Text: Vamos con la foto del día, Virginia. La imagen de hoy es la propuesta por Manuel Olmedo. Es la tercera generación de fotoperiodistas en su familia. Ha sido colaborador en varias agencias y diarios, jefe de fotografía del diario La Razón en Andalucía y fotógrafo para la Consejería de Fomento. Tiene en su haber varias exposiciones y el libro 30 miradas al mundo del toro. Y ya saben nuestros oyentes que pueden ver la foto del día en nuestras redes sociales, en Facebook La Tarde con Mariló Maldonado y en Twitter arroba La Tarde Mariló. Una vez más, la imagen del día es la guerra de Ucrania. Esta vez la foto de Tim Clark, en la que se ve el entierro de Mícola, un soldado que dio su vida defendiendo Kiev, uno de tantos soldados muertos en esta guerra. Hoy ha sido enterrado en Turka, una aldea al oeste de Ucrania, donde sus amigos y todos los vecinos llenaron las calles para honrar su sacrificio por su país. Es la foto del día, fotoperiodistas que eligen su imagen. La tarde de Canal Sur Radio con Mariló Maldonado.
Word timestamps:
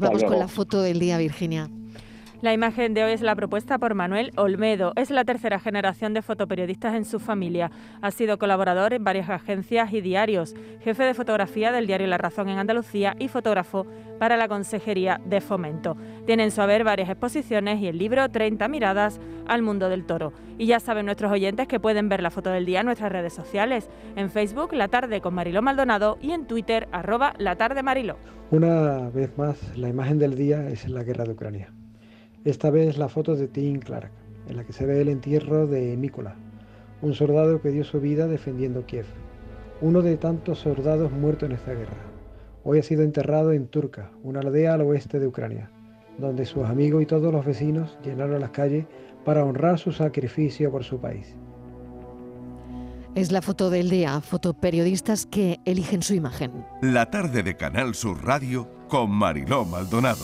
Vamos 0.00 0.24
con 0.24 0.40
la 0.40 0.48
foto 0.48 0.82
del 0.82 0.98
día, 0.98 1.18
Virginia. 1.18 1.70
La 2.44 2.52
imagen 2.52 2.92
de 2.92 3.02
hoy 3.02 3.12
es 3.12 3.22
la 3.22 3.34
propuesta 3.34 3.78
por 3.78 3.94
Manuel 3.94 4.30
Olmedo. 4.36 4.92
Es 4.96 5.08
la 5.08 5.24
tercera 5.24 5.58
generación 5.58 6.12
de 6.12 6.20
fotoperiodistas 6.20 6.94
en 6.94 7.06
su 7.06 7.18
familia. 7.18 7.70
Ha 8.02 8.10
sido 8.10 8.38
colaborador 8.38 8.92
en 8.92 9.02
varias 9.02 9.30
agencias 9.30 9.94
y 9.94 10.02
diarios, 10.02 10.54
jefe 10.82 11.04
de 11.04 11.14
fotografía 11.14 11.72
del 11.72 11.86
diario 11.86 12.06
La 12.06 12.18
Razón 12.18 12.50
en 12.50 12.58
Andalucía 12.58 13.16
y 13.18 13.28
fotógrafo 13.28 13.86
para 14.18 14.36
la 14.36 14.46
Consejería 14.46 15.22
de 15.24 15.40
Fomento. 15.40 15.96
Tiene 16.26 16.44
en 16.44 16.50
su 16.50 16.60
haber 16.60 16.84
varias 16.84 17.08
exposiciones 17.08 17.80
y 17.80 17.86
el 17.86 17.96
libro 17.96 18.28
30 18.28 18.68
miradas 18.68 19.20
al 19.46 19.62
mundo 19.62 19.88
del 19.88 20.04
toro. 20.04 20.34
Y 20.58 20.66
ya 20.66 20.80
saben 20.80 21.06
nuestros 21.06 21.32
oyentes 21.32 21.66
que 21.66 21.80
pueden 21.80 22.10
ver 22.10 22.22
la 22.22 22.30
foto 22.30 22.50
del 22.50 22.66
día 22.66 22.80
en 22.80 22.86
nuestras 22.86 23.10
redes 23.10 23.32
sociales, 23.32 23.88
en 24.16 24.28
Facebook 24.28 24.74
La 24.74 24.88
Tarde 24.88 25.22
con 25.22 25.32
Mariló 25.32 25.62
Maldonado 25.62 26.18
y 26.20 26.32
en 26.32 26.46
Twitter 26.46 26.88
arroba 26.92 27.32
La 27.38 27.56
Tarde 27.56 27.82
Mariló. 27.82 28.18
Una 28.50 29.08
vez 29.08 29.30
más, 29.38 29.78
la 29.78 29.88
imagen 29.88 30.18
del 30.18 30.34
día 30.34 30.68
es 30.68 30.86
la 30.90 31.04
guerra 31.04 31.24
de 31.24 31.32
Ucrania. 31.32 31.72
Esta 32.44 32.68
vez 32.68 32.98
la 32.98 33.08
foto 33.08 33.36
de 33.36 33.48
Tim 33.48 33.80
Clark, 33.80 34.10
en 34.48 34.58
la 34.58 34.64
que 34.64 34.74
se 34.74 34.84
ve 34.84 35.00
el 35.00 35.08
entierro 35.08 35.66
de 35.66 35.96
Mícola, 35.96 36.36
un 37.00 37.14
soldado 37.14 37.62
que 37.62 37.70
dio 37.70 37.84
su 37.84 38.00
vida 38.00 38.26
defendiendo 38.26 38.84
Kiev, 38.84 39.06
uno 39.80 40.02
de 40.02 40.18
tantos 40.18 40.58
soldados 40.58 41.10
muertos 41.10 41.48
en 41.48 41.54
esta 41.54 41.72
guerra. 41.72 41.96
Hoy 42.62 42.80
ha 42.80 42.82
sido 42.82 43.02
enterrado 43.02 43.52
en 43.52 43.66
Turka, 43.68 44.10
una 44.22 44.40
aldea 44.40 44.74
al 44.74 44.82
oeste 44.82 45.20
de 45.20 45.26
Ucrania, 45.26 45.70
donde 46.18 46.44
sus 46.44 46.64
amigos 46.64 47.02
y 47.02 47.06
todos 47.06 47.32
los 47.32 47.46
vecinos 47.46 47.96
llenaron 48.04 48.38
las 48.40 48.50
calles 48.50 48.84
para 49.24 49.42
honrar 49.42 49.78
su 49.78 49.92
sacrificio 49.92 50.70
por 50.70 50.84
su 50.84 51.00
país. 51.00 51.34
Es 53.14 53.32
la 53.32 53.40
foto 53.40 53.70
del 53.70 53.88
día, 53.88 54.20
fotoperiodistas 54.20 55.24
que 55.24 55.60
eligen 55.64 56.02
su 56.02 56.12
imagen. 56.12 56.66
La 56.82 57.10
tarde 57.10 57.42
de 57.42 57.56
Canal 57.56 57.94
Sur 57.94 58.22
Radio 58.22 58.68
con 58.88 59.10
Mariló 59.10 59.64
Maldonado. 59.64 60.18